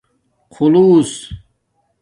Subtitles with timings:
[0.53, 1.11] خُݸلُوس